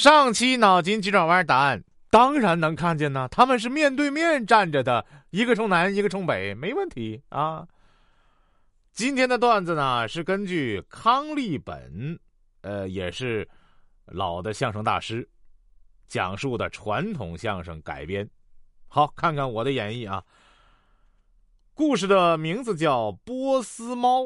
[0.00, 7.68] 上期脑筋急转弯答案当然能看见呢，他们是面对面站着的，一个冲南，一个冲北，没问题啊。
[8.92, 12.18] 今天的段子呢是根据康利本，
[12.62, 13.46] 呃，也是
[14.06, 15.28] 老的相声大师
[16.08, 18.26] 讲述的传统相声改编。
[18.88, 20.24] 好，看看我的演绎啊。
[21.74, 24.22] 故事的名字叫《波斯猫》。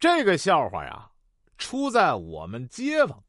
[0.00, 1.12] 这个笑话呀，
[1.56, 3.22] 出在我们街坊。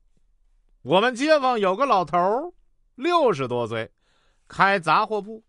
[0.85, 2.53] 我们街坊有个老头儿，
[2.93, 3.89] 六十多岁，
[4.47, 5.43] 开杂货铺，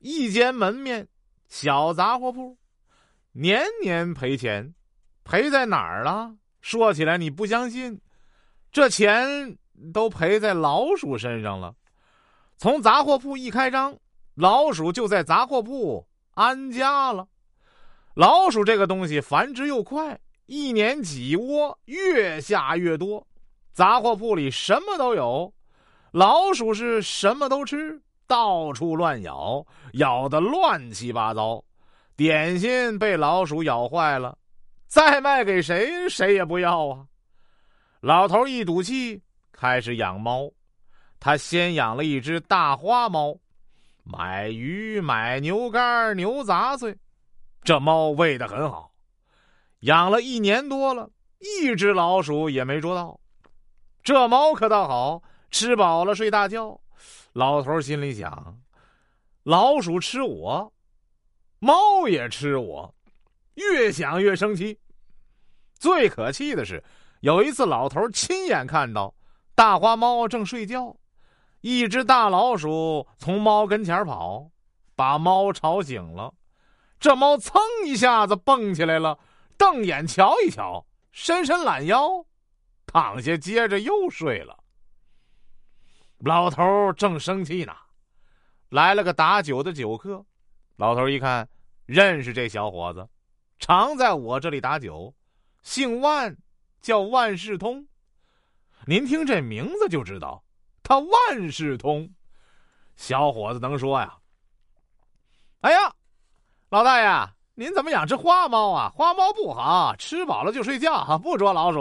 [0.00, 1.08] 一间门面
[1.48, 2.58] 小杂货铺，
[3.32, 4.74] 年年赔钱，
[5.24, 6.36] 赔在哪儿了？
[6.60, 7.98] 说起来你不相信，
[8.70, 9.56] 这钱
[9.94, 11.74] 都赔在老鼠身上了。
[12.58, 13.98] 从杂货铺一开张，
[14.34, 17.26] 老鼠就在杂货铺安家了。
[18.14, 20.20] 老鼠这个东西繁殖又快。
[20.44, 23.26] 一年几窝，越下越多。
[23.74, 25.52] 杂货铺里什么都有，
[26.12, 31.62] 老鼠是什么都吃，到处乱咬，咬得乱七八糟。
[32.14, 34.38] 点心被老鼠咬坏了，
[34.86, 37.04] 再卖给谁，谁也不要啊。
[38.00, 40.48] 老头一赌气，开始养猫。
[41.18, 43.36] 他先养了一只大花猫，
[44.04, 46.96] 买鱼，买牛肝、牛杂碎，
[47.64, 48.92] 这猫喂得很好。
[49.80, 53.18] 养了一年多了，一只老鼠也没捉到。
[54.04, 56.78] 这猫可倒好，吃饱了睡大觉。
[57.32, 58.60] 老头心里想：
[59.44, 60.70] 老鼠吃我，
[61.58, 62.94] 猫也吃我。
[63.54, 64.78] 越想越生气。
[65.78, 66.84] 最可气的是，
[67.20, 69.14] 有一次老头亲眼看到
[69.54, 70.94] 大花猫正睡觉，
[71.62, 74.50] 一只大老鼠从猫跟前跑，
[74.94, 76.34] 把猫吵醒了。
[77.00, 79.18] 这猫噌一下子蹦起来了。
[79.56, 82.26] 瞪眼瞧一瞧，伸伸懒腰，
[82.94, 84.56] 躺下，接着又睡了。
[86.18, 87.74] 老头正生气呢，
[88.68, 90.24] 来了个打酒的酒客。
[90.76, 91.48] 老头一看，
[91.86, 93.08] 认识这小伙子，
[93.58, 95.12] 常在我这里打酒，
[95.62, 96.36] 姓万，
[96.80, 97.84] 叫万事通。
[98.86, 100.44] 您听这名字就知道，
[100.84, 102.08] 他万事通。
[102.94, 104.16] 小伙子能说呀？
[105.62, 105.92] 哎呀，
[106.68, 107.28] 老大爷！
[107.54, 108.88] 您怎么养只花猫啊？
[108.94, 111.80] 花猫不好，吃饱了就睡觉，不捉老鼠。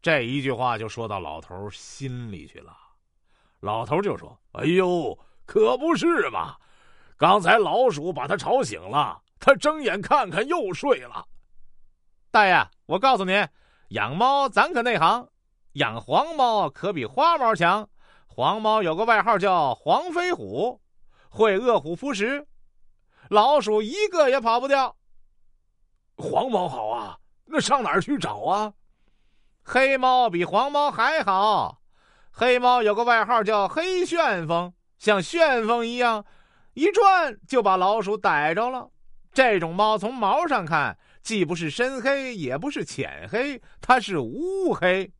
[0.00, 2.76] 这一句话就说到老头心里去了。
[3.60, 6.56] 老头就说：“哎呦，可不是嘛！
[7.16, 11.26] 刚才老鼠把他吵醒了，他睁眼看看又睡了。
[12.30, 13.48] 大爷，我告诉您，
[13.88, 15.28] 养猫咱可内行，
[15.72, 17.88] 养黄猫可比花猫强。
[18.26, 20.80] 黄猫有个外号叫黄飞虎，
[21.28, 22.46] 会饿虎扑食。”
[23.30, 24.94] 老鼠一个也跑不掉。
[26.16, 28.72] 黄猫好啊，那上哪儿去找啊？
[29.70, 31.82] 黑猫比黄猫还好，
[32.30, 36.24] 黑猫有个外号叫黑旋风，像旋风一样，
[36.72, 38.88] 一转就把老鼠逮着了。
[39.30, 45.12] 这种猫从毛上看，既不是深黑，也不是浅黑，它是乌黑，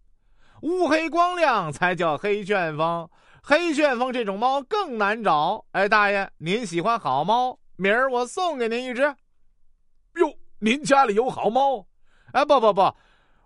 [0.62, 3.06] 乌黑光亮才叫黑旋风。
[3.42, 5.66] 黑旋风这种猫更难找。
[5.72, 7.58] 哎，大爷，您喜欢好猫？
[7.76, 9.02] 明儿我送给您一只。
[9.02, 11.86] 哟，您家里有好猫？
[12.32, 12.94] 哎，不不不，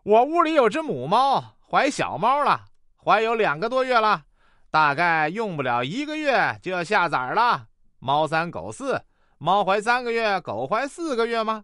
[0.05, 2.65] 我屋里有只母猫，怀小猫了，
[2.97, 4.25] 怀有两个多月了，
[4.69, 7.69] 大概用不了一个月就要下崽了。
[8.01, 9.01] 猫三狗四，
[9.39, 11.63] 猫怀三个月，狗怀四个月吗？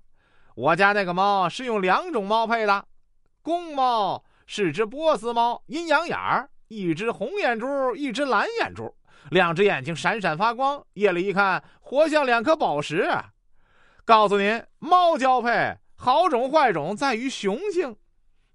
[0.55, 2.85] 我家那个猫是用两种猫配的，
[3.43, 8.95] 公猫是只波斯猫，阴阳眼儿，一只红眼珠，一只蓝眼珠。
[9.31, 13.11] 两只眼睛闪闪发光，夜里一看，活像两颗宝石。
[14.05, 17.97] 告诉您，猫交配好种坏种在于雄性，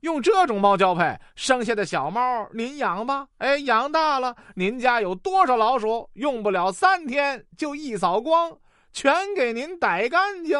[0.03, 3.25] 用这种猫交配生下的小猫，您养吧。
[3.37, 8.59] 哎，养大了，您家有多少老鼠，用不了三天就一扫光，
[8.91, 10.59] 全给您逮干净。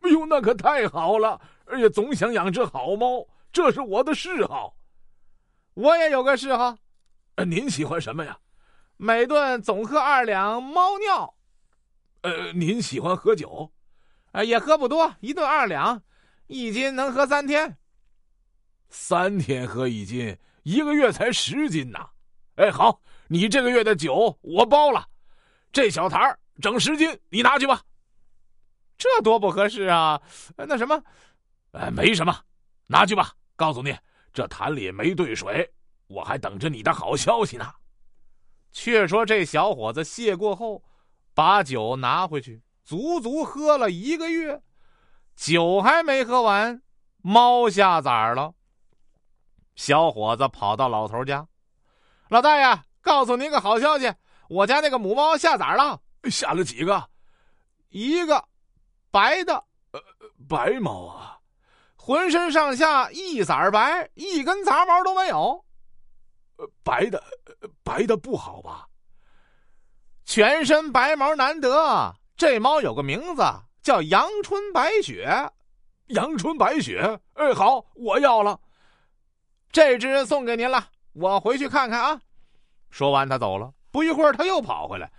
[0.00, 1.38] 哎呦，那可太好了！
[1.66, 4.74] 哎呀，总想养只好猫，这是我的嗜好。
[5.74, 6.74] 我也有个嗜好，
[7.34, 8.38] 呃您喜欢什么呀？
[8.96, 11.34] 每顿总喝二两猫尿，
[12.22, 13.70] 呃，您喜欢喝酒，
[14.32, 16.02] 呃，也喝不多，一顿二两，
[16.46, 17.76] 一斤能喝三天。
[18.90, 22.10] 三天喝一斤，一个月才十斤呐。
[22.56, 25.06] 哎，好，你这个月的酒我包了，
[25.72, 27.80] 这小坛儿整十斤，你拿去吧。
[28.98, 30.20] 这多不合适啊！
[30.56, 31.02] 那什么，
[31.72, 32.36] 哎，没什么，
[32.86, 33.32] 拿去吧。
[33.56, 33.96] 告诉你，
[34.32, 35.72] 这坛里没兑水，
[36.06, 37.72] 我还等着你的好消息呢。
[38.72, 40.82] 却说这小伙子谢过后，
[41.32, 44.60] 把酒拿回去，足足喝了一个月，
[45.34, 46.82] 酒还没喝完，
[47.22, 48.54] 猫下崽了。
[49.74, 51.46] 小伙子跑到老头家，
[52.28, 54.12] 老大爷，告诉您个好消息，
[54.48, 56.00] 我家那个母猫下崽了，
[56.30, 57.08] 下了几个？
[57.88, 58.44] 一个，
[59.10, 59.54] 白的，
[59.92, 60.00] 呃，
[60.48, 61.38] 白猫啊，
[61.96, 65.64] 浑身上下一色白，一根杂毛都没有。
[66.56, 67.22] 呃，白的，
[67.82, 68.86] 白的不好吧？
[70.24, 73.42] 全身白毛难得，这猫有个名字
[73.82, 75.50] 叫阳春白雪。
[76.08, 78.60] 阳春白雪，哎，好，我要了。
[79.72, 82.20] 这只送给您了，我回去看看啊。
[82.90, 83.72] 说完，他走了。
[83.92, 85.10] 不一会儿，他又跑回来。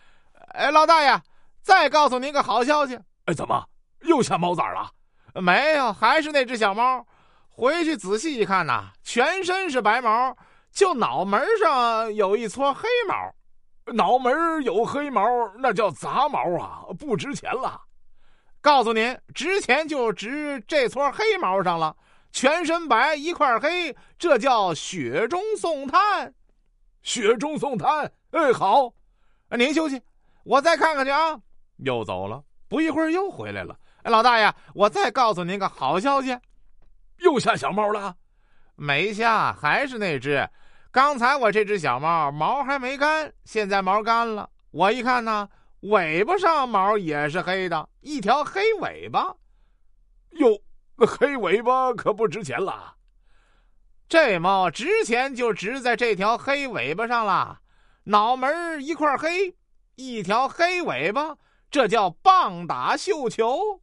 [0.54, 1.22] 哎，老大爷，
[1.62, 3.00] 再告诉您个好消息。
[3.26, 3.66] 哎，怎么
[4.02, 4.92] 又下猫崽了？
[5.42, 7.06] 没有，还是那只小猫。
[7.48, 10.36] 回去仔细一看呐，全身是白毛，
[10.72, 13.94] 就脑门上有一撮黑毛。
[13.94, 15.24] 脑门有黑毛，
[15.60, 17.82] 那叫杂毛啊，不值钱了。
[18.62, 21.96] 告诉您，值钱就值这撮黑毛上了。
[22.32, 26.34] 全身白一块黑，这叫雪中送炭。
[27.04, 28.94] 雪中送炭，哎，好，
[29.58, 30.02] 您休息，
[30.44, 31.40] 我再看看去啊。
[31.78, 33.76] 又走了，不一会儿又回来了。
[34.04, 36.38] 哎，老大爷，我再告诉您个好消息，
[37.18, 38.16] 又下小猫了？
[38.76, 40.48] 没下，还是那只。
[40.92, 44.50] 刚才我这只小猫毛还没干，现在毛干了。
[44.72, 45.50] 我一看呢，
[45.82, 49.36] 尾巴上毛也是黑的，一条黑尾巴。
[50.32, 50.62] 哟。
[51.06, 52.96] 黑尾巴可不值钱了，
[54.08, 57.60] 这猫值钱就值在这条黑尾巴上了。
[58.06, 59.56] 脑门一块黑，
[59.96, 61.38] 一条黑尾巴，
[61.70, 63.82] 这叫棒打绣球。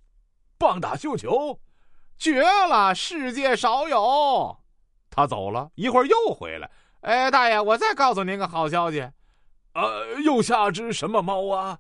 [0.59, 1.61] 棒打绣球，
[2.19, 4.59] 绝了，世界少有。
[5.09, 6.69] 他走了一会儿又回来。
[7.03, 9.09] 哎，大爷，我再告诉您个好消息，
[9.75, 11.79] 呃，又下只什么猫啊？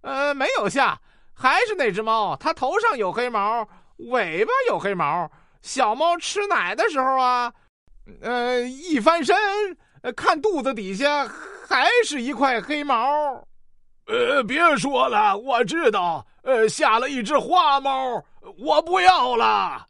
[0.00, 0.98] 呃，没有下，
[1.34, 3.68] 还是那只猫，它头上有黑毛。
[3.96, 5.30] 尾巴有黑毛，
[5.62, 7.52] 小猫吃奶的时候啊，
[8.20, 9.34] 呃，一翻身，
[10.14, 11.26] 看肚子底下
[11.68, 13.46] 还是一块黑毛。
[14.06, 18.24] 呃，别说了，我知道，呃，下了一只花猫，
[18.58, 19.86] 我不要了。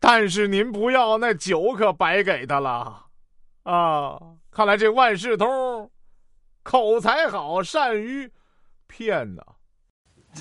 [0.00, 3.06] 但是您不要，那酒可白给他了
[3.64, 4.18] 啊！
[4.50, 5.90] 看来这万事通
[6.62, 8.32] 口才好，善于
[8.86, 9.42] 骗呐。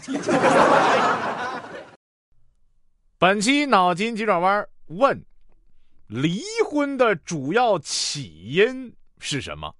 [3.19, 5.25] 本期脑筋急转弯问：
[6.07, 9.73] 离婚的主要起因是什么？